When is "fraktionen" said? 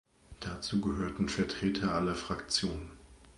2.15-2.89